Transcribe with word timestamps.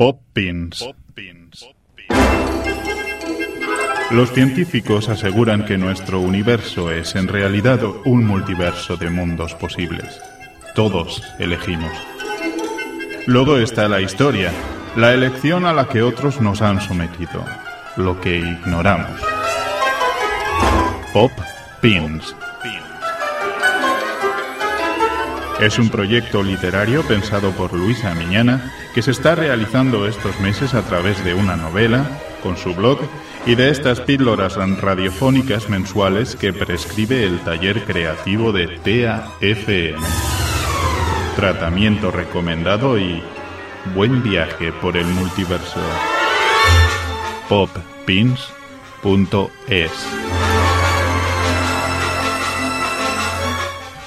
Pop 0.00 0.18
Pins. 0.32 0.82
Los 4.10 4.32
científicos 4.32 5.10
aseguran 5.10 5.66
que 5.66 5.76
nuestro 5.76 6.20
universo 6.20 6.90
es 6.90 7.14
en 7.16 7.28
realidad 7.28 7.80
un 8.06 8.24
multiverso 8.24 8.96
de 8.96 9.10
mundos 9.10 9.54
posibles. 9.56 10.18
Todos 10.74 11.22
elegimos. 11.38 11.92
Luego 13.26 13.58
está 13.58 13.88
la 13.88 14.00
historia, 14.00 14.50
la 14.96 15.12
elección 15.12 15.66
a 15.66 15.74
la 15.74 15.86
que 15.86 16.00
otros 16.00 16.40
nos 16.40 16.62
han 16.62 16.80
sometido, 16.80 17.44
lo 17.98 18.18
que 18.22 18.38
ignoramos. 18.38 19.20
Pop 21.12 21.32
Pins. 21.82 22.34
Es 25.60 25.78
un 25.78 25.90
proyecto 25.90 26.42
literario 26.42 27.02
pensado 27.02 27.50
por 27.50 27.74
Luisa 27.74 28.14
Miñana 28.14 28.72
que 28.94 29.02
se 29.02 29.10
está 29.10 29.34
realizando 29.34 30.06
estos 30.06 30.40
meses 30.40 30.72
a 30.72 30.80
través 30.80 31.22
de 31.22 31.34
una 31.34 31.54
novela, 31.54 32.18
con 32.42 32.56
su 32.56 32.74
blog 32.74 32.98
y 33.44 33.56
de 33.56 33.68
estas 33.68 34.00
píldoras 34.00 34.56
radiofónicas 34.56 35.68
mensuales 35.68 36.34
que 36.34 36.54
prescribe 36.54 37.24
el 37.24 37.40
taller 37.40 37.84
creativo 37.84 38.52
de 38.52 38.68
TAFM. 38.68 39.98
Tratamiento 41.36 42.10
recomendado 42.10 42.98
y 42.98 43.22
buen 43.94 44.22
viaje 44.22 44.72
por 44.72 44.96
el 44.96 45.04
multiverso. 45.06 45.80
poppins.es 47.50 48.50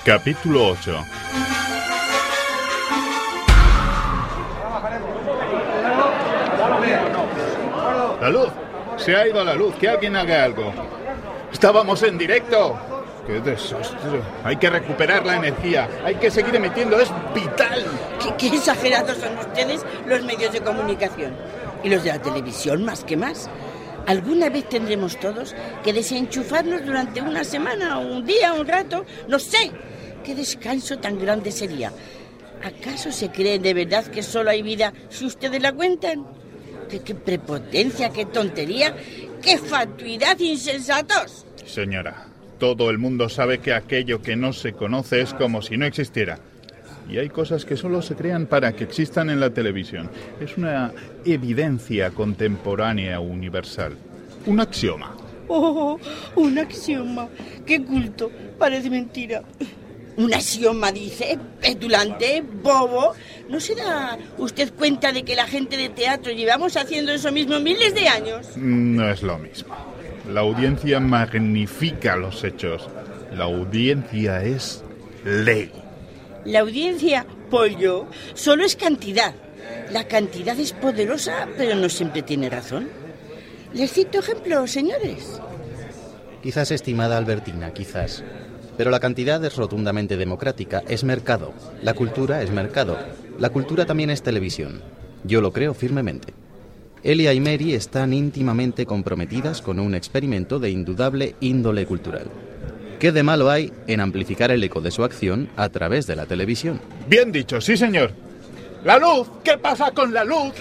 Capítulo 0.03 0.69
8 0.69 1.22
La 8.23 8.29
luz. 8.29 8.47
Se 8.95 9.13
ha 9.17 9.27
ido 9.27 9.43
la 9.43 9.53
luz. 9.53 9.75
Que 9.75 9.89
alguien 9.89 10.15
haga 10.15 10.45
algo. 10.45 10.71
Estábamos 11.51 12.01
en 12.03 12.17
directo. 12.17 12.79
¡Qué 13.27 13.41
desastre! 13.41 14.21
Hay 14.45 14.55
que 14.55 14.69
recuperar 14.69 15.25
la 15.25 15.35
energía. 15.35 15.89
Hay 16.05 16.15
que 16.15 16.31
seguir 16.31 16.55
emitiendo. 16.55 16.97
Es 17.01 17.11
vital. 17.35 17.83
¿Qué, 18.21 18.33
qué 18.37 18.55
exagerados 18.55 19.17
son 19.17 19.37
ustedes 19.39 19.85
los 20.07 20.23
medios 20.23 20.53
de 20.53 20.61
comunicación. 20.61 21.35
Y 21.83 21.89
los 21.89 22.01
de 22.05 22.11
la 22.11 22.21
televisión 22.21 22.85
más 22.85 23.03
que 23.03 23.17
más. 23.17 23.49
¿Alguna 24.07 24.47
vez 24.47 24.69
tendremos 24.69 25.19
todos 25.19 25.53
que 25.83 25.91
desenchufarnos 25.91 26.85
durante 26.85 27.21
una 27.21 27.43
semana, 27.43 27.97
un 27.97 28.25
día, 28.25 28.53
un 28.53 28.65
rato? 28.65 29.03
No 29.27 29.37
sé. 29.37 29.69
¿Qué 30.23 30.33
descanso 30.33 30.97
tan 30.97 31.19
grande 31.19 31.51
sería? 31.51 31.91
¿Acaso 32.63 33.11
se 33.11 33.31
creen 33.31 33.61
de 33.61 33.73
verdad 33.73 34.05
que 34.05 34.23
solo 34.23 34.49
hay 34.49 34.61
vida 34.61 34.93
si 35.09 35.25
ustedes 35.25 35.61
la 35.61 35.73
cuentan? 35.73 36.25
Qué, 36.99 37.15
prepotencia, 37.15 38.09
qué 38.09 38.25
tontería, 38.25 38.95
qué 39.41 39.57
fatuidad, 39.57 40.39
insensatos. 40.39 41.45
Señora, 41.65 42.27
todo 42.59 42.89
el 42.89 42.97
mundo 42.97 43.29
sabe 43.29 43.59
que 43.59 43.73
aquello 43.73 44.21
que 44.21 44.35
no 44.35 44.53
se 44.53 44.73
conoce 44.73 45.21
es 45.21 45.33
como 45.33 45.61
si 45.61 45.77
no 45.77 45.85
existiera. 45.85 46.39
Y 47.09 47.17
hay 47.17 47.29
cosas 47.29 47.65
que 47.65 47.75
solo 47.75 48.01
se 48.01 48.15
crean 48.15 48.45
para 48.45 48.73
que 48.73 48.85
existan 48.85 49.29
en 49.29 49.39
la 49.39 49.49
televisión. 49.49 50.09
Es 50.39 50.57
una 50.57 50.93
evidencia 51.25 52.11
contemporánea 52.11 53.19
universal. 53.19 53.97
Un 54.45 54.59
axioma. 54.59 55.15
Oh, 55.47 55.99
un 56.35 56.57
axioma. 56.57 57.27
Qué 57.65 57.83
culto. 57.83 58.31
Parece 58.57 58.89
mentira. 58.89 59.43
Un 60.15 60.33
axioma, 60.33 60.91
dice, 60.91 61.39
petulante, 61.59 62.41
bobo. 62.41 63.13
¿No 63.49 63.59
se 63.59 63.75
da 63.75 64.17
usted 64.37 64.73
cuenta 64.73 65.11
de 65.11 65.23
que 65.23 65.35
la 65.35 65.47
gente 65.47 65.75
de 65.75 65.89
teatro 65.89 66.31
llevamos 66.31 66.77
haciendo 66.77 67.11
eso 67.11 67.31
mismo 67.31 67.59
miles 67.59 67.93
de 67.95 68.07
años? 68.07 68.55
No 68.55 69.09
es 69.09 69.23
lo 69.23 69.37
mismo. 69.39 69.75
La 70.31 70.41
audiencia 70.41 70.99
magnifica 70.99 72.15
los 72.15 72.43
hechos. 72.43 72.87
La 73.35 73.45
audiencia 73.45 74.43
es 74.43 74.83
ley. 75.25 75.71
La 76.45 76.59
audiencia, 76.59 77.25
pollo, 77.49 78.07
solo 78.33 78.65
es 78.65 78.75
cantidad. 78.75 79.33
La 79.91 80.07
cantidad 80.07 80.57
es 80.59 80.73
poderosa, 80.73 81.47
pero 81.57 81.75
no 81.75 81.89
siempre 81.89 82.21
tiene 82.21 82.49
razón. 82.49 82.89
Les 83.73 83.91
cito 83.91 84.19
ejemplos, 84.19 84.71
señores. 84.71 85.39
Quizás, 86.43 86.71
estimada 86.71 87.17
Albertina, 87.17 87.73
quizás. 87.73 88.23
Pero 88.77 88.91
la 88.91 88.99
cantidad 88.99 89.43
es 89.45 89.55
rotundamente 89.55 90.17
democrática, 90.17 90.83
es 90.87 91.03
mercado. 91.03 91.53
La 91.81 91.93
cultura 91.93 92.41
es 92.41 92.51
mercado. 92.51 92.97
La 93.39 93.49
cultura 93.49 93.85
también 93.85 94.09
es 94.09 94.23
televisión. 94.23 94.81
Yo 95.23 95.41
lo 95.41 95.53
creo 95.53 95.73
firmemente. 95.73 96.33
Elia 97.03 97.33
y 97.33 97.39
Mary 97.39 97.73
están 97.73 98.13
íntimamente 98.13 98.85
comprometidas 98.85 99.61
con 99.61 99.79
un 99.79 99.93
experimento 99.93 100.59
de 100.59 100.69
indudable 100.69 101.35
índole 101.41 101.85
cultural. 101.85 102.27
¿Qué 102.99 103.11
de 103.11 103.23
malo 103.23 103.49
hay 103.49 103.73
en 103.87 103.99
amplificar 103.99 104.51
el 104.51 104.63
eco 104.63 104.79
de 104.79 104.91
su 104.91 105.03
acción 105.03 105.49
a 105.57 105.67
través 105.69 106.07
de 106.07 106.15
la 106.15 106.25
televisión? 106.25 106.79
Bien 107.09 107.31
dicho, 107.31 107.59
sí 107.59 107.75
señor. 107.75 108.11
La 108.85 108.97
luz, 108.97 109.27
¿qué 109.43 109.57
pasa 109.57 109.91
con 109.91 110.13
la 110.13 110.23
luz? 110.23 110.53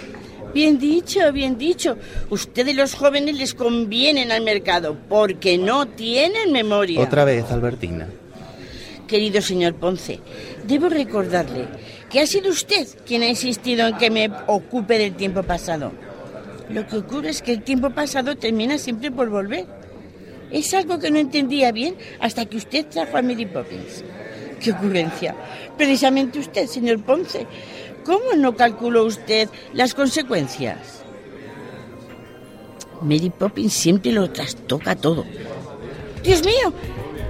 Bien 0.55 0.79
dicho, 0.79 1.33
bien 1.33 1.57
dicho. 1.57 1.97
Ustedes 2.31 2.77
los 2.77 2.95
jóvenes 2.95 3.37
les 3.37 3.55
convienen 3.55 4.31
al 4.31 4.43
mercado 4.43 4.97
porque 5.09 5.57
no 5.57 5.87
tienen 5.87 6.53
memoria. 6.53 7.01
Otra 7.01 7.25
vez, 7.25 7.51
Albertina. 7.51 8.09
Querido 9.07 9.43
señor 9.43 9.75
Ponce, 9.75 10.21
debo 10.65 10.89
recordarle 10.89 11.67
que 12.09 12.21
ha 12.21 12.27
sido 12.27 12.51
usted 12.51 12.87
quien 13.07 13.23
ha 13.23 13.29
insistido 13.29 13.87
en 13.87 13.97
que 13.97 14.11
me 14.11 14.31
ocupe 14.47 14.99
del 14.99 15.15
tiempo 15.15 15.43
pasado. 15.43 15.93
Lo 16.71 16.87
que 16.87 16.97
ocurre 16.97 17.31
es 17.31 17.43
que 17.43 17.53
el 17.53 17.63
tiempo 17.63 17.91
pasado 17.91 18.37
termina 18.37 18.79
siempre 18.79 19.11
por 19.11 19.29
volver. 19.29 19.67
Es 20.51 20.73
algo 20.75 20.99
que 20.99 21.11
no 21.11 21.19
entendía 21.19 21.73
bien 21.73 21.97
hasta 22.21 22.47
que 22.47 22.59
usted 22.59 22.87
trajo 22.87 23.17
a 23.17 23.23
Mary 23.23 23.47
Poppins. 23.47 24.05
¡Qué 24.61 24.73
ocurrencia! 24.73 25.34
Precisamente 25.77 26.39
usted, 26.39 26.67
señor 26.67 27.03
Ponce, 27.03 27.47
¿Cómo 28.05 28.35
no 28.37 28.57
calculó 28.57 29.05
usted 29.05 29.49
las 29.73 29.95
consecuencias? 29.95 31.03
Mary 33.01 33.31
Poppins 33.31 33.73
siempre 33.73 34.13
lo 34.13 34.31
trastoca 34.31 34.95
todo. 34.97 35.25
¡Dios 36.23 36.45
mío! 36.45 36.73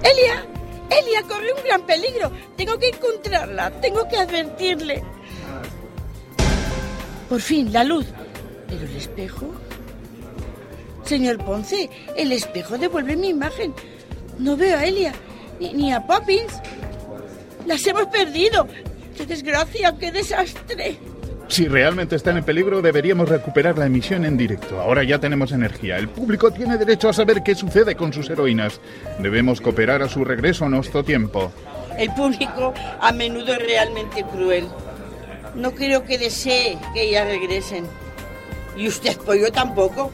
¡Elia! 0.03 0.47
¡Elia 0.91 1.23
corre 1.23 1.53
un 1.53 1.65
gran 1.65 1.87
peligro! 1.87 2.31
Tengo 2.57 2.79
que 2.79 2.89
encontrarla, 2.89 3.71
tengo 3.81 4.07
que 4.09 4.17
advertirle. 4.17 5.03
Por 7.29 7.41
fin, 7.41 7.73
la 7.73 7.85
luz. 7.85 8.07
¿Pero 8.69 8.85
el 8.85 8.97
espejo? 8.97 9.47
Señor 11.05 11.39
Ponce, 11.45 11.91
el 12.17 12.33
espejo 12.33 12.79
devuelve 12.79 13.17
mi 13.17 13.31
imagen. 13.31 13.75
No 14.39 14.57
veo 14.57 14.77
a 14.77 14.85
Elia 14.85 15.13
ni, 15.59 15.73
ni 15.73 15.93
a 15.93 16.07
Poppins. 16.07 16.61
Las 17.67 17.87
hemos 17.87 18.07
perdido. 18.07 18.67
¡Qué 19.17 19.27
desgracia! 19.27 19.95
¡Qué 19.99 20.11
desastre! 20.13 20.99
Si 21.49 21.69
realmente 21.69 22.17
están 22.17 22.39
en 22.39 22.45
peligro, 22.45 22.81
deberíamos 22.81 23.29
recuperar 23.29 23.77
la 23.77 23.85
emisión 23.85 24.25
en 24.25 24.39
directo. 24.39 24.81
Ahora 24.81 25.05
ya 25.05 25.19
tenemos 25.19 25.53
energía. 25.53 25.99
El 25.99 26.09
público 26.09 26.51
tiene 26.51 26.79
derecho 26.79 27.11
a 27.11 27.13
saber 27.13 27.43
qué 27.43 27.55
sucede 27.55 27.95
con 27.95 28.13
sus 28.13 28.31
heroínas. 28.31 28.81
Debemos 29.19 29.61
cooperar 29.61 30.03
a 30.03 30.09
su 30.09 30.25
regreso 30.25 30.65
a 30.65 30.71
nuestro 30.71 31.05
tiempo. 31.05 31.53
El 31.99 32.11
público 32.15 32.73
a 33.01 33.13
menudo 33.13 33.53
es 33.53 33.59
realmente 33.59 34.25
cruel. 34.25 34.67
No 35.55 35.73
creo 35.73 36.05
que 36.05 36.17
desee 36.17 36.79
que 36.95 37.03
ellas 37.03 37.27
regresen. 37.27 37.85
Y 38.75 38.89
usted, 38.89 39.19
pollo, 39.19 39.53
tampoco. 39.53 40.11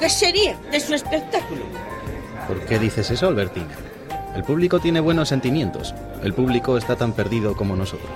¿Qué 0.00 0.10
sería 0.10 0.58
de 0.72 0.80
su 0.80 0.94
espectáculo? 0.94 1.62
¿Por 2.48 2.58
qué 2.66 2.78
dices 2.78 3.08
eso, 3.08 3.28
Albertina? 3.28 3.68
El 4.36 4.44
público 4.44 4.78
tiene 4.80 5.00
buenos 5.00 5.30
sentimientos. 5.30 5.94
El 6.22 6.34
público 6.34 6.76
está 6.76 6.94
tan 6.94 7.14
perdido 7.14 7.56
como 7.56 7.74
nosotros. 7.74 8.10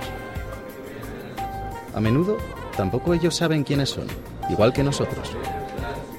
A 1.95 1.99
menudo 1.99 2.37
tampoco 2.77 3.15
ellos 3.15 3.35
saben 3.35 3.63
quiénes 3.63 3.89
son, 3.89 4.05
igual 4.47 4.71
que 4.71 4.83
nosotros. 4.83 5.31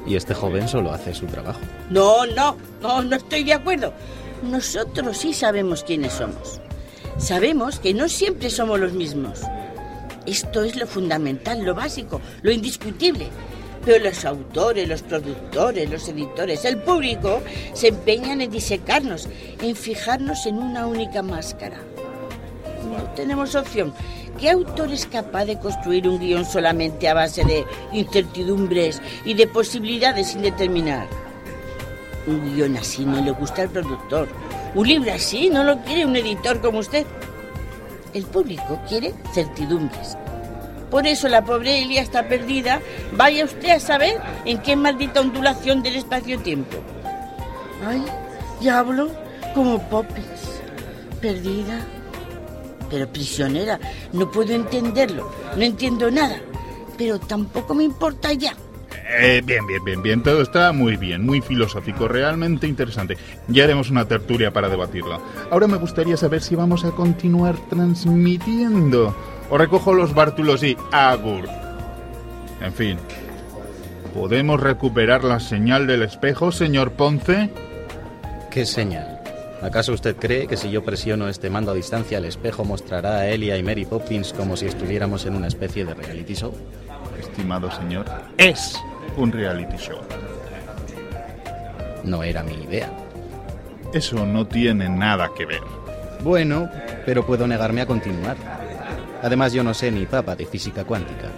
Y 0.05 0.17
este 0.17 0.35
joven 0.35 0.67
solo 0.67 0.93
hace 0.93 1.15
su 1.15 1.27
trabajo. 1.27 1.61
No, 1.89 2.27
no, 2.27 2.57
no, 2.83 3.03
no 3.03 3.15
estoy 3.15 3.45
de 3.45 3.53
acuerdo. 3.53 3.95
Nosotros 4.43 5.19
sí 5.19 5.33
sabemos 5.33 5.85
quiénes 5.85 6.15
somos. 6.15 6.61
Sabemos 7.17 7.79
que 7.79 7.95
no 7.95 8.09
siempre 8.09 8.51
somos 8.51 8.81
los 8.81 8.95
mismos. 8.95 9.43
Esto 10.27 10.65
es 10.65 10.75
lo 10.75 10.89
fundamental, 10.89 11.65
lo 11.65 11.77
básico, 11.77 12.21
lo 12.43 12.51
indiscutible. 12.51 13.29
Pero 13.85 14.05
los 14.05 14.25
autores, 14.25 14.89
los 14.89 15.03
productores, 15.03 15.91
los 15.91 16.09
editores, 16.09 16.65
el 16.65 16.79
público 16.79 17.43
se 17.75 17.89
empeñan 17.89 18.41
en 18.41 18.51
disecarnos, 18.51 19.29
en 19.61 19.75
fijarnos 19.75 20.47
en 20.47 20.59
una 20.59 20.87
única 20.87 21.23
máscara. 21.23 21.79
No 22.89 23.03
tenemos 23.15 23.55
opción. 23.55 23.93
¿Qué 24.39 24.51
autor 24.51 24.93
es 24.93 25.07
capaz 25.07 25.45
de 25.45 25.59
construir 25.59 26.09
un 26.09 26.19
guion 26.19 26.45
solamente 26.45 27.09
a 27.09 27.15
base 27.15 27.45
de 27.45 27.65
incertidumbres 27.93 29.03
y 29.25 29.35
de 29.35 29.47
posibilidades 29.47 30.29
sin 30.29 30.43
determinar? 30.43 31.07
Un 32.27 32.55
guion 32.55 32.77
así 32.77 33.05
no 33.05 33.21
le 33.21 33.33
gusta 33.33 33.63
al 33.63 33.71
productor. 33.71 34.29
Un 34.75 34.89
libro 34.89 35.13
así 35.13 35.51
no 35.51 35.65
lo 35.65 35.81
quiere 35.83 36.07
un 36.07 36.17
editor 36.17 36.61
como 36.61 36.79
usted. 36.79 37.05
El 38.15 38.25
público 38.25 38.81
quiere 38.89 39.13
certidumbres. 39.35 40.17
Por 40.93 41.07
eso 41.07 41.27
la 41.27 41.43
pobre 41.43 41.83
Elia 41.83 42.03
está 42.03 42.29
perdida. 42.29 42.83
Vaya 43.17 43.47
usted 43.47 43.71
a 43.71 43.81
saber 43.81 44.21
en 44.45 44.59
qué 44.59 44.77
maldita 44.77 45.23
ondulación 45.23 45.83
del 45.83 45.97
espacio-tiempo. 45.97 46.77
Ay, 47.87 48.05
ya 48.61 48.81
hablo 48.81 49.11
como 49.55 49.83
Poppins. 49.89 50.61
Perdida. 51.19 51.81
Pero 52.91 53.09
prisionera. 53.09 53.81
No 54.13 54.31
puedo 54.31 54.53
entenderlo. 54.53 55.33
No 55.57 55.63
entiendo 55.63 56.11
nada. 56.11 56.39
Pero 56.99 57.19
tampoco 57.19 57.73
me 57.73 57.85
importa 57.85 58.35
ya. 58.35 58.55
Eh, 59.19 59.43
bien, 59.43 59.67
bien, 59.67 59.83
bien, 59.83 60.03
bien. 60.03 60.23
Todo 60.23 60.43
está 60.43 60.73
muy 60.73 60.99
bien, 60.99 61.25
muy 61.25 61.41
filosófico, 61.41 62.07
realmente 62.07 62.67
interesante. 62.67 63.17
Ya 63.49 63.65
haremos 63.65 63.89
una 63.89 64.07
tertulia 64.07 64.53
para 64.53 64.69
debatirlo. 64.69 65.23
Ahora 65.51 65.67
me 65.67 65.79
gustaría 65.79 66.19
saber 66.19 66.43
si 66.43 66.55
vamos 66.55 66.85
a 66.85 66.91
continuar 66.91 67.57
transmitiendo. 67.71 69.17
O 69.53 69.59
recojo 69.59 69.93
los 69.93 70.15
bártulos 70.15 70.63
y 70.63 70.79
agur. 70.93 71.47
En 72.63 72.73
fin. 72.73 72.97
¿Podemos 74.15 74.59
recuperar 74.59 75.25
la 75.25 75.41
señal 75.41 75.87
del 75.87 76.01
espejo, 76.01 76.53
señor 76.53 76.93
Ponce? 76.93 77.51
¿Qué 78.51 78.65
señal? 78.65 79.21
¿Acaso 79.61 79.93
usted 79.93 80.17
cree 80.17 80.47
que 80.47 80.57
si 80.57 80.71
yo 80.71 80.83
presiono 80.83 81.29
este 81.29 81.51
mando 81.51 81.73
a 81.73 81.75
distancia 81.75 82.17
el 82.17 82.25
espejo 82.25 82.65
mostrará 82.65 83.19
a 83.19 83.29
Elia 83.29 83.59
y 83.59 83.63
Mary 83.63 83.85
Poppins 83.85 84.33
como 84.33 84.57
si 84.57 84.65
estuviéramos 84.65 85.27
en 85.27 85.37
una 85.37 85.49
especie 85.49 85.85
de 85.85 85.93
reality 85.93 86.33
show? 86.33 86.55
Estimado 87.21 87.71
señor, 87.71 88.07
es 88.39 88.81
un 89.19 89.33
reality 89.33 89.77
show. 89.77 89.99
No 92.05 92.23
era 92.23 92.43
mi 92.43 92.55
idea. 92.55 92.91
Eso 93.93 94.25
no 94.25 94.47
tiene 94.47 94.89
nada 94.89 95.31
que 95.37 95.45
ver. 95.45 95.61
Bueno, 96.25 96.71
pero 97.05 97.27
puedo 97.27 97.47
negarme 97.47 97.83
a 97.83 97.87
continuar. 97.87 98.62
Además, 99.23 99.53
yo 99.53 99.63
no 99.63 99.73
sé 99.73 99.91
ni 99.91 100.05
papa 100.05 100.35
de 100.35 100.47
física 100.47 100.85
cuántica. 100.85 101.31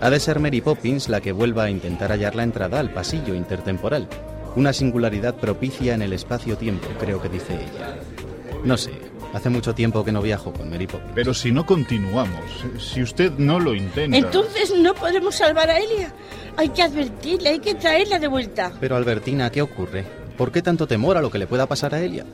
Ha 0.00 0.10
de 0.10 0.20
ser 0.20 0.40
Mary 0.40 0.60
Poppins 0.60 1.08
la 1.08 1.20
que 1.20 1.32
vuelva 1.32 1.64
a 1.64 1.70
intentar 1.70 2.10
hallar 2.10 2.34
la 2.34 2.42
entrada 2.42 2.80
al 2.80 2.90
pasillo 2.90 3.34
intertemporal. 3.34 4.08
Una 4.56 4.72
singularidad 4.72 5.34
propicia 5.34 5.94
en 5.94 6.02
el 6.02 6.12
espacio-tiempo, 6.12 6.88
creo 6.98 7.20
que 7.20 7.28
dice 7.28 7.54
ella. 7.54 7.96
No 8.64 8.76
sé, 8.76 8.92
hace 9.34 9.50
mucho 9.50 9.74
tiempo 9.74 10.04
que 10.04 10.12
no 10.12 10.22
viajo 10.22 10.52
con 10.52 10.70
Mary 10.70 10.86
Poppins. 10.86 11.12
Pero 11.14 11.34
si 11.34 11.52
no 11.52 11.66
continuamos, 11.66 12.64
si 12.78 13.02
usted 13.02 13.32
no 13.38 13.60
lo 13.60 13.74
intenta... 13.74 14.16
Entonces 14.16 14.74
no 14.78 14.94
podremos 14.94 15.34
salvar 15.34 15.70
a 15.70 15.78
Elia. 15.78 16.12
Hay 16.56 16.70
que 16.70 16.82
advertirle, 16.82 17.50
hay 17.50 17.58
que 17.58 17.74
traerla 17.74 18.18
de 18.18 18.28
vuelta. 18.28 18.72
Pero 18.80 18.96
Albertina, 18.96 19.50
¿qué 19.50 19.60
ocurre? 19.60 20.04
¿Por 20.36 20.52
qué 20.52 20.62
tanto 20.62 20.86
temor 20.86 21.16
a 21.16 21.22
lo 21.22 21.30
que 21.30 21.38
le 21.38 21.46
pueda 21.46 21.66
pasar 21.66 21.94
a 21.94 22.00
Elia? 22.00 22.24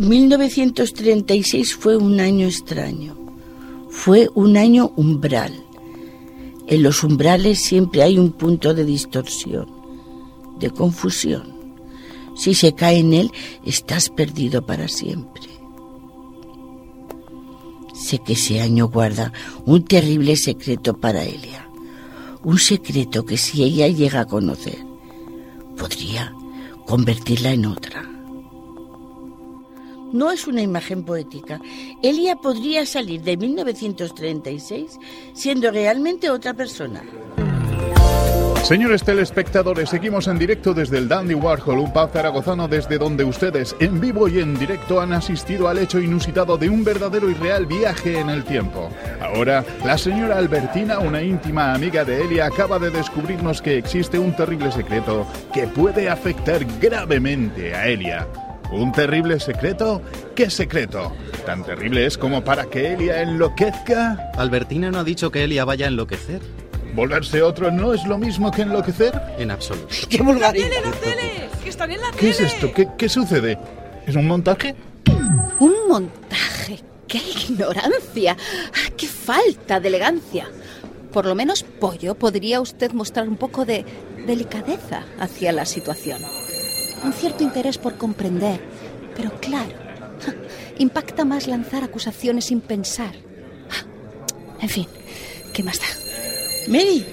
1936 0.00 1.74
fue 1.74 1.94
un 1.98 2.20
año 2.20 2.46
extraño. 2.46 3.14
Fue 3.90 4.30
un 4.34 4.56
año 4.56 4.92
umbral. 4.96 5.52
En 6.66 6.82
los 6.82 7.04
umbrales 7.04 7.60
siempre 7.60 8.02
hay 8.02 8.18
un 8.18 8.32
punto 8.32 8.72
de 8.72 8.86
distorsión, 8.86 9.68
de 10.58 10.70
confusión. 10.70 11.52
Si 12.34 12.54
se 12.54 12.74
cae 12.74 13.00
en 13.00 13.12
él, 13.12 13.32
estás 13.66 14.08
perdido 14.08 14.64
para 14.64 14.88
siempre. 14.88 15.42
Sé 17.92 18.20
que 18.20 18.32
ese 18.32 18.62
año 18.62 18.88
guarda 18.88 19.34
un 19.66 19.84
terrible 19.84 20.36
secreto 20.36 20.96
para 20.96 21.24
Elia. 21.24 21.68
Un 22.42 22.58
secreto 22.58 23.26
que 23.26 23.36
si 23.36 23.64
ella 23.64 23.86
llega 23.88 24.20
a 24.20 24.26
conocer, 24.26 24.78
podría 25.76 26.34
convertirla 26.86 27.52
en 27.52 27.66
otra. 27.66 28.19
No 30.12 30.30
es 30.30 30.46
una 30.46 30.62
imagen 30.62 31.04
poética. 31.04 31.60
Elia 32.02 32.36
podría 32.36 32.86
salir 32.86 33.22
de 33.22 33.36
1936 33.36 34.98
siendo 35.34 35.70
realmente 35.70 36.30
otra 36.30 36.54
persona. 36.54 37.02
Señores 38.62 39.02
telespectadores, 39.02 39.88
seguimos 39.88 40.28
en 40.28 40.38
directo 40.38 40.74
desde 40.74 40.98
el 40.98 41.08
Dandy 41.08 41.34
Warhol, 41.34 41.78
un 41.78 41.92
pub 41.92 42.10
zaragozano 42.12 42.68
desde 42.68 42.98
donde 42.98 43.24
ustedes, 43.24 43.74
en 43.80 44.00
vivo 44.00 44.28
y 44.28 44.38
en 44.38 44.56
directo, 44.56 45.00
han 45.00 45.12
asistido 45.12 45.66
al 45.66 45.78
hecho 45.78 45.98
inusitado 45.98 46.56
de 46.56 46.68
un 46.68 46.84
verdadero 46.84 47.30
y 47.30 47.34
real 47.34 47.66
viaje 47.66 48.20
en 48.20 48.28
el 48.28 48.44
tiempo. 48.44 48.90
Ahora, 49.20 49.64
la 49.84 49.96
señora 49.98 50.36
Albertina, 50.36 50.98
una 51.00 51.22
íntima 51.22 51.74
amiga 51.74 52.04
de 52.04 52.22
Elia, 52.22 52.46
acaba 52.46 52.78
de 52.78 52.90
descubrirnos 52.90 53.62
que 53.62 53.78
existe 53.78 54.18
un 54.18 54.36
terrible 54.36 54.70
secreto 54.70 55.26
que 55.52 55.66
puede 55.66 56.08
afectar 56.08 56.64
gravemente 56.80 57.74
a 57.74 57.88
Elia. 57.88 58.28
¿Un 58.72 58.92
terrible 58.92 59.40
secreto? 59.40 60.00
¿Qué 60.34 60.48
secreto? 60.48 61.12
¿Tan 61.44 61.64
terrible 61.64 62.06
es 62.06 62.16
como 62.16 62.44
para 62.44 62.66
que 62.66 62.92
Elia 62.92 63.20
enloquezca? 63.22 64.30
Albertina 64.36 64.90
no 64.90 65.00
ha 65.00 65.04
dicho 65.04 65.30
que 65.30 65.42
Elia 65.44 65.64
vaya 65.64 65.86
a 65.86 65.88
enloquecer. 65.88 66.40
¿Volverse 66.94 67.42
otro 67.42 67.70
no 67.70 67.94
es 67.94 68.04
lo 68.04 68.16
mismo 68.18 68.50
que 68.50 68.62
enloquecer? 68.62 69.12
En 69.38 69.50
absoluto. 69.50 69.88
¡Qué 70.08 70.18
¡La 70.18 70.24
vulgaridad! 70.24 70.68
tele, 70.68 70.80
la 70.84 70.92
tele! 70.92 71.48
¡Que 71.62 71.68
están 71.70 71.90
en 71.92 72.00
la 72.00 72.10
¿Qué 72.12 72.16
tele! 72.18 72.30
es 72.30 72.40
esto? 72.40 72.72
¿Qué, 72.72 72.88
qué 72.96 73.08
sucede? 73.08 73.58
¿Es 74.06 74.14
un 74.16 74.26
montaje? 74.26 74.74
Un 75.58 75.74
montaje. 75.88 76.80
¡Qué 77.08 77.18
ignorancia! 77.18 78.36
Ah, 78.72 78.90
¡Qué 78.96 79.06
falta 79.08 79.80
de 79.80 79.88
elegancia! 79.88 80.48
Por 81.12 81.26
lo 81.26 81.34
menos, 81.34 81.64
Pollo, 81.64 82.14
podría 82.14 82.60
usted 82.60 82.92
mostrar 82.92 83.28
un 83.28 83.36
poco 83.36 83.64
de 83.64 83.84
delicadeza 84.26 85.02
hacia 85.18 85.50
la 85.52 85.64
situación. 85.66 86.20
Un 87.04 87.12
cierto 87.12 87.42
interés 87.44 87.78
por 87.78 87.96
comprender. 87.96 88.60
Pero 89.16 89.32
claro, 89.40 89.72
impacta 90.78 91.24
más 91.24 91.46
lanzar 91.46 91.84
acusaciones 91.84 92.46
sin 92.46 92.60
pensar. 92.60 93.12
Ah, 93.70 93.84
En 94.60 94.68
fin, 94.68 94.86
¿qué 95.52 95.62
más 95.62 95.78
da? 95.78 95.86
Mary, 96.68 97.04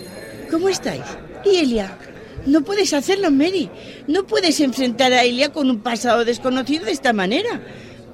¿cómo 0.52 0.70
estáis? 0.70 1.04
¿Y 1.46 1.58
Elia? 1.58 1.98
No 2.46 2.62
puedes 2.64 2.94
hacerlo, 2.94 3.32
Mary. 3.32 3.70
No 4.08 4.26
puedes 4.26 4.60
enfrentar 4.60 5.12
a 5.14 5.24
Elia 5.24 5.52
con 5.52 5.70
un 5.70 5.80
pasado 5.82 6.24
desconocido 6.26 6.86
de 6.86 6.92
esta 6.92 7.12
manera. 7.14 7.62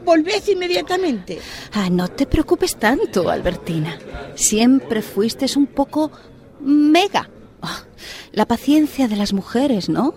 Volved 0.06 0.48
inmediatamente. 0.48 1.40
Ah, 1.72 1.90
no 1.90 2.08
te 2.08 2.26
preocupes 2.26 2.76
tanto, 2.78 3.30
Albertina. 3.30 3.98
Siempre 4.36 5.02
fuiste 5.02 5.46
un 5.56 5.68
poco 5.68 6.12
mega. 6.62 7.30
La 8.34 8.48
paciencia 8.48 9.08
de 9.08 9.16
las 9.16 9.32
mujeres, 9.32 9.90
¿no? 9.90 10.16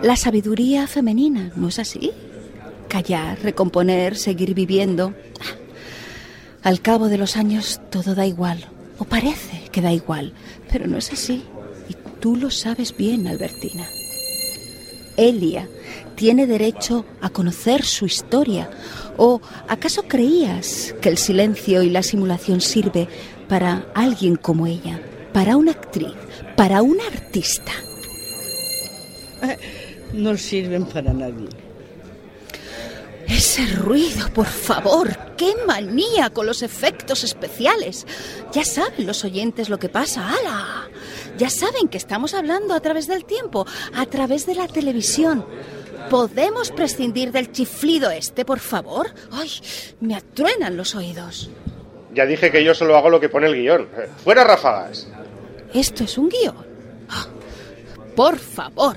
La 0.00 0.14
sabiduría 0.14 0.86
femenina, 0.86 1.50
¿no 1.56 1.66
es 1.66 1.80
así? 1.80 2.12
Callar, 2.88 3.40
recomponer, 3.42 4.16
seguir 4.16 4.54
viviendo. 4.54 5.14
Ah, 5.40 6.68
Al 6.68 6.80
cabo 6.80 7.08
de 7.08 7.18
los 7.18 7.36
años 7.36 7.80
todo 7.90 8.14
da 8.14 8.24
igual, 8.24 8.64
o 8.98 9.04
parece 9.04 9.68
que 9.72 9.82
da 9.82 9.92
igual, 9.92 10.32
pero 10.70 10.86
no 10.86 10.96
es 10.96 11.12
así. 11.12 11.42
Y 11.88 11.96
tú 12.20 12.36
lo 12.36 12.52
sabes 12.52 12.96
bien, 12.96 13.26
Albertina. 13.26 13.84
Elia 15.16 15.68
tiene 16.14 16.46
derecho 16.46 17.04
a 17.20 17.30
conocer 17.30 17.84
su 17.84 18.06
historia. 18.06 18.70
¿O 19.16 19.40
acaso 19.66 20.04
creías 20.04 20.94
que 21.00 21.08
el 21.08 21.18
silencio 21.18 21.82
y 21.82 21.90
la 21.90 22.04
simulación 22.04 22.60
sirve 22.60 23.08
para 23.48 23.86
alguien 23.94 24.36
como 24.36 24.66
ella, 24.66 25.00
para 25.36 25.58
una 25.58 25.72
actriz, 25.72 26.14
para 26.56 26.80
una 26.80 27.06
artista? 27.06 27.70
No 30.14 30.34
sirven 30.34 30.86
para 30.86 31.12
nadie. 31.12 31.50
Ese 33.28 33.66
ruido, 33.66 34.32
por 34.32 34.46
favor. 34.46 35.14
¡Qué 35.36 35.52
manía 35.66 36.30
con 36.30 36.46
los 36.46 36.62
efectos 36.62 37.22
especiales! 37.22 38.06
Ya 38.50 38.64
saben 38.64 39.06
los 39.06 39.26
oyentes 39.26 39.68
lo 39.68 39.78
que 39.78 39.90
pasa. 39.90 40.26
¡Hala! 40.26 40.88
Ya 41.36 41.50
saben 41.50 41.88
que 41.88 41.98
estamos 41.98 42.32
hablando 42.32 42.72
a 42.72 42.80
través 42.80 43.06
del 43.06 43.26
tiempo, 43.26 43.66
a 43.92 44.06
través 44.06 44.46
de 44.46 44.54
la 44.54 44.68
televisión. 44.68 45.44
¿Podemos 46.08 46.70
prescindir 46.70 47.30
del 47.30 47.52
chiflido 47.52 48.10
este, 48.10 48.46
por 48.46 48.60
favor? 48.60 49.08
¡Ay! 49.32 49.50
Me 50.00 50.16
atruenan 50.16 50.78
los 50.78 50.94
oídos. 50.94 51.50
Ya 52.14 52.24
dije 52.24 52.50
que 52.50 52.64
yo 52.64 52.74
solo 52.74 52.96
hago 52.96 53.10
lo 53.10 53.20
que 53.20 53.28
pone 53.28 53.48
el 53.48 53.54
guion. 53.54 53.82
Eh, 53.98 54.08
¡Fuera 54.24 54.42
ráfagas! 54.42 55.06
¿Esto 55.74 56.04
es 56.04 56.18
un 56.18 56.28
guion? 56.28 56.66
Por 58.14 58.38
favor. 58.38 58.96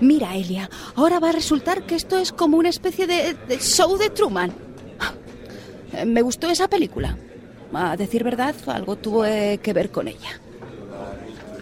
Mira, 0.00 0.36
Elia, 0.36 0.68
ahora 0.94 1.18
va 1.18 1.30
a 1.30 1.32
resultar 1.32 1.84
que 1.86 1.94
esto 1.94 2.18
es 2.18 2.32
como 2.32 2.58
una 2.58 2.68
especie 2.68 3.06
de, 3.06 3.34
de 3.48 3.58
show 3.58 3.96
de 3.96 4.10
Truman. 4.10 4.52
Me 6.06 6.22
gustó 6.22 6.50
esa 6.50 6.68
película. 6.68 7.16
A 7.72 7.96
decir 7.96 8.22
verdad, 8.22 8.54
algo 8.66 8.96
tuvo 8.96 9.22
que 9.22 9.72
ver 9.74 9.90
con 9.90 10.08
ella. 10.08 10.40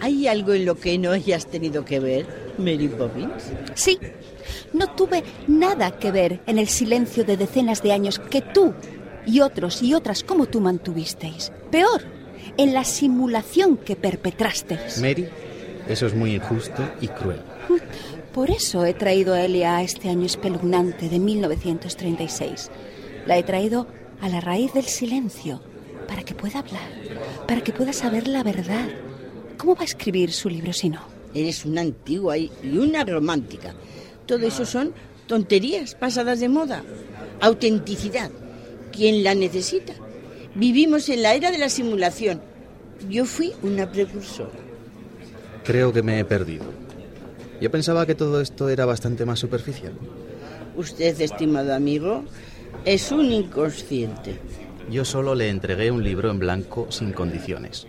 ¿Hay 0.01 0.27
algo 0.27 0.53
en 0.53 0.65
lo 0.65 0.75
que 0.75 0.97
no 0.97 1.11
hayas 1.11 1.47
tenido 1.47 1.83
que 1.83 1.99
ver, 1.99 2.53
Mary 2.57 2.87
Poppins? 2.87 3.51
Sí, 3.73 3.97
no 4.73 4.87
tuve 4.91 5.23
nada 5.47 5.97
que 5.97 6.11
ver 6.11 6.41
en 6.45 6.59
el 6.59 6.67
silencio 6.67 7.23
de 7.23 7.37
decenas 7.37 7.81
de 7.81 7.91
años 7.93 8.19
que 8.19 8.41
tú 8.41 8.73
y 9.25 9.39
otros 9.41 9.81
y 9.81 9.93
otras 9.93 10.23
como 10.23 10.45
tú 10.45 10.61
mantuvisteis. 10.61 11.51
Peor, 11.71 12.03
en 12.57 12.73
la 12.73 12.83
simulación 12.83 13.77
que 13.77 13.95
perpetrasteis. 13.95 14.99
Mary, 15.01 15.27
eso 15.87 16.07
es 16.07 16.13
muy 16.13 16.35
injusto 16.35 16.83
y 17.01 17.07
cruel. 17.07 17.41
Por 18.33 18.51
eso 18.51 18.85
he 18.85 18.93
traído 18.93 19.33
a 19.33 19.41
Elia 19.41 19.77
a 19.77 19.83
este 19.83 20.09
año 20.09 20.25
espeluznante 20.25 21.07
de 21.09 21.19
1936. 21.19 22.69
La 23.25 23.37
he 23.37 23.43
traído 23.43 23.87
a 24.21 24.29
la 24.29 24.41
raíz 24.41 24.73
del 24.73 24.85
silencio, 24.85 25.61
para 26.07 26.23
que 26.23 26.35
pueda 26.35 26.59
hablar, 26.59 26.89
para 27.47 27.61
que 27.61 27.71
pueda 27.71 27.93
saber 27.93 28.27
la 28.27 28.43
verdad. 28.43 28.87
¿Cómo 29.57 29.75
va 29.75 29.81
a 29.81 29.85
escribir 29.85 30.31
su 30.31 30.49
libro 30.49 30.73
si 30.73 30.89
no? 30.89 31.01
Eres 31.33 31.65
una 31.65 31.81
antigua 31.81 32.37
y 32.37 32.51
una 32.63 33.03
romántica. 33.03 33.73
Todo 34.25 34.45
eso 34.45 34.65
son 34.65 34.93
tonterías 35.27 35.95
pasadas 35.95 36.39
de 36.39 36.49
moda. 36.49 36.83
Autenticidad. 37.41 38.31
¿Quién 38.91 39.23
la 39.23 39.35
necesita? 39.35 39.93
Vivimos 40.55 41.09
en 41.09 41.21
la 41.21 41.33
era 41.33 41.51
de 41.51 41.57
la 41.57 41.69
simulación. 41.69 42.41
Yo 43.09 43.25
fui 43.25 43.51
una 43.61 43.91
precursora. 43.91 44.51
Creo 45.65 45.91
que 45.91 46.01
me 46.01 46.19
he 46.19 46.25
perdido. 46.25 46.65
Yo 47.59 47.69
pensaba 47.69 48.05
que 48.05 48.15
todo 48.15 48.39
esto 48.39 48.69
era 48.69 48.85
bastante 48.85 49.25
más 49.25 49.39
superficial. 49.39 49.93
Usted, 50.77 51.19
estimado 51.19 51.73
amigo, 51.73 52.23
es 52.85 53.11
un 53.11 53.31
inconsciente. 53.31 54.39
Yo 54.89 55.03
solo 55.03 55.35
le 55.35 55.49
entregué 55.49 55.91
un 55.91 56.03
libro 56.03 56.31
en 56.31 56.39
blanco 56.39 56.87
sin 56.89 57.11
condiciones. 57.11 57.87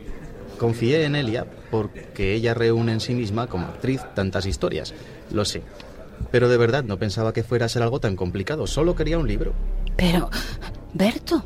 Confié 0.59 1.05
en 1.05 1.15
Elia 1.15 1.47
porque 1.71 2.35
ella 2.35 2.55
reúne 2.55 2.93
en 2.93 3.01
sí 3.01 3.15
misma 3.15 3.47
como 3.47 3.67
actriz 3.67 4.01
tantas 4.15 4.47
historias. 4.47 4.95
Lo 5.31 5.45
sé. 5.45 5.63
Pero 6.33 6.49
de 6.49 6.57
verdad 6.57 6.83
no 6.83 6.99
pensaba 6.99 7.33
que 7.33 7.43
fuera 7.43 7.67
a 7.67 7.69
ser 7.69 7.83
algo 7.83 8.01
tan 8.01 8.17
complicado. 8.17 8.67
Solo 8.67 8.97
quería 8.97 9.19
un 9.19 9.29
libro. 9.29 9.53
Pero, 9.97 10.31
Berto, 10.95 11.45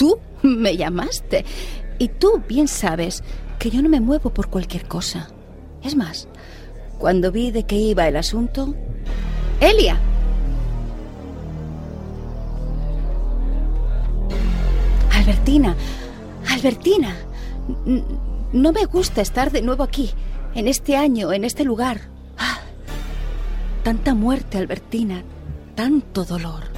tú 0.00 0.18
me 0.42 0.78
llamaste. 0.78 1.44
Y 1.98 2.08
tú 2.08 2.42
bien 2.48 2.68
sabes 2.68 3.22
que 3.58 3.68
yo 3.68 3.82
no 3.82 3.90
me 3.90 4.00
muevo 4.00 4.30
por 4.30 4.48
cualquier 4.48 4.88
cosa. 4.88 5.28
Es 5.82 5.94
más, 5.94 6.26
cuando 6.98 7.30
vi 7.30 7.50
de 7.50 7.64
qué 7.64 7.76
iba 7.76 8.08
el 8.08 8.16
asunto... 8.16 8.74
Elia. 9.60 10.00
Albertina, 15.12 15.76
Albertina, 16.48 17.14
no 18.54 18.72
me 18.72 18.86
gusta 18.86 19.20
estar 19.20 19.50
de 19.50 19.60
nuevo 19.60 19.82
aquí, 19.82 20.12
en 20.54 20.66
este 20.66 20.96
año, 20.96 21.30
en 21.30 21.44
este 21.44 21.62
lugar. 21.62 22.00
Ah, 22.38 22.60
tanta 23.82 24.14
muerte, 24.14 24.56
Albertina, 24.56 25.22
tanto 25.74 26.24
dolor. 26.24 26.69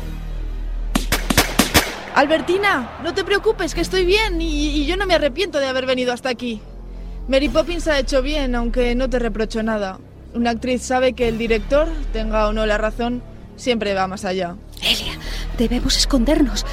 Albertina, 2.14 2.98
no 3.02 3.14
te 3.14 3.24
preocupes, 3.24 3.74
que 3.74 3.80
estoy 3.80 4.04
bien 4.04 4.40
y, 4.40 4.84
yo 4.84 4.96
no 4.96 5.06
me 5.06 5.14
arrepiento 5.14 5.58
de 5.58 5.66
haber 5.66 5.86
venido 5.86 6.12
hasta 6.12 6.28
aquí. 6.28 6.60
Mary 7.26 7.48
Poppins 7.48 7.88
ha 7.88 7.98
hecho 7.98 8.20
bien, 8.20 8.54
aunque 8.54 8.94
no 8.94 9.08
te 9.08 9.18
reprocho 9.18 9.62
nada. 9.62 9.98
Una 10.34 10.50
actriz 10.50 10.82
sabe 10.82 11.14
que 11.14 11.28
el 11.28 11.38
director, 11.38 11.88
tenga 12.12 12.48
o 12.48 12.52
no 12.52 12.66
la 12.66 12.76
razón, 12.76 13.22
siempre 13.56 13.94
va 13.94 14.06
más 14.08 14.24
allá. 14.26 14.56
Elia, 14.82 15.18
debemos 15.56 15.96
escondernos. 15.96 16.66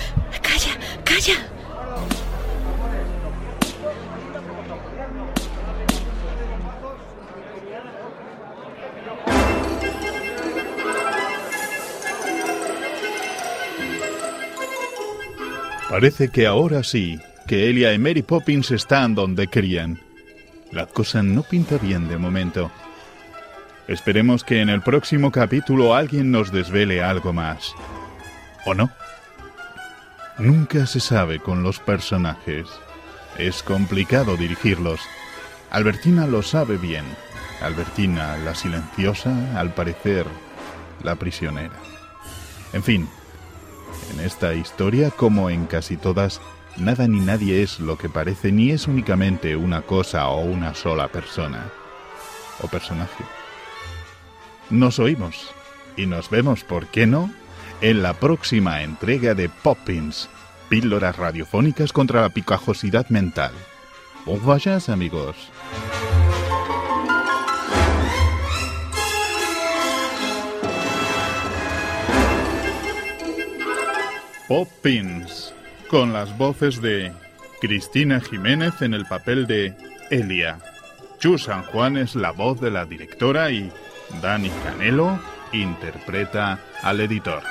Parece 15.89 16.29
que 16.29 16.45
ahora 16.45 16.83
sí, 16.83 17.19
que 17.47 17.67
Elia 17.67 17.91
y 17.93 17.97
Mary 17.97 18.21
Poppins 18.21 18.69
están 18.69 19.15
donde 19.15 19.47
querían. 19.47 19.99
La 20.71 20.85
cosa 20.85 21.23
no 21.23 21.41
pinta 21.41 21.79
bien 21.79 22.07
de 22.07 22.19
momento. 22.19 22.69
Esperemos 23.87 24.43
que 24.43 24.61
en 24.61 24.69
el 24.69 24.81
próximo 24.81 25.31
capítulo 25.31 25.95
alguien 25.95 26.29
nos 26.29 26.51
desvele 26.51 27.01
algo 27.01 27.33
más. 27.33 27.73
¿O 28.67 28.75
no? 28.75 28.91
Nunca 30.37 30.85
se 30.85 30.99
sabe 30.99 31.39
con 31.39 31.63
los 31.63 31.79
personajes. 31.79 32.67
Es 33.39 33.63
complicado 33.63 34.37
dirigirlos. 34.37 35.01
Albertina 35.71 36.27
lo 36.27 36.43
sabe 36.43 36.77
bien. 36.77 37.05
Albertina, 37.61 38.37
la 38.37 38.53
silenciosa, 38.53 39.59
al 39.59 39.73
parecer, 39.73 40.27
la 41.03 41.15
prisionera. 41.15 41.73
En 42.73 42.83
fin, 42.83 43.09
en 44.11 44.19
esta 44.19 44.53
historia, 44.53 45.11
como 45.11 45.49
en 45.49 45.65
casi 45.65 45.97
todas, 45.97 46.41
nada 46.77 47.07
ni 47.07 47.19
nadie 47.19 47.61
es 47.61 47.79
lo 47.79 47.97
que 47.97 48.09
parece 48.09 48.51
ni 48.51 48.71
es 48.71 48.87
únicamente 48.87 49.55
una 49.55 49.81
cosa 49.81 50.27
o 50.29 50.41
una 50.41 50.75
sola 50.75 51.07
persona 51.07 51.69
o 52.61 52.67
personaje. 52.67 53.23
Nos 54.69 54.99
oímos 54.99 55.51
y 55.97 56.05
nos 56.05 56.29
vemos, 56.29 56.63
¿por 56.63 56.87
qué 56.87 57.07
no?, 57.07 57.31
en 57.81 58.03
la 58.03 58.13
próxima 58.13 58.83
entrega 58.83 59.33
de 59.33 59.49
Poppins, 59.49 60.29
píldoras 60.67 61.15
radiofónicas 61.15 61.93
contra 61.93 62.21
la 62.21 62.29
picajosidad 62.29 63.07
mental. 63.09 63.53
Bon 64.25 64.39
vayas, 64.45 64.89
amigos. 64.89 65.35
Poppins, 74.49 75.53
con 75.89 76.11
las 76.11 76.35
voces 76.35 76.81
de 76.81 77.13
Cristina 77.61 78.19
Jiménez 78.19 78.81
en 78.81 78.95
el 78.95 79.05
papel 79.05 79.45
de 79.45 79.75
Elia, 80.09 80.57
Chu 81.19 81.37
San 81.37 81.61
Juan 81.65 81.97
es 81.97 82.15
la 82.15 82.31
voz 82.31 82.59
de 82.59 82.71
la 82.71 82.85
directora 82.85 83.51
y 83.51 83.71
Dani 84.23 84.49
Canelo 84.63 85.19
interpreta 85.53 86.59
al 86.81 86.99
editor. 86.99 87.43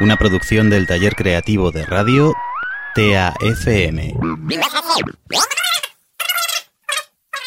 Una 0.00 0.16
producción 0.16 0.70
del 0.70 0.88
taller 0.88 1.14
creativo 1.14 1.70
de 1.70 1.86
radio 1.86 2.34
TAFM. 2.96 4.14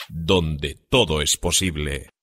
Donde 0.08 0.78
todo 0.90 1.22
es 1.22 1.36
posible. 1.36 2.15